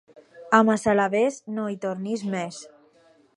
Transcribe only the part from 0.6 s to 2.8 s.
Massalavés no hi tornis més.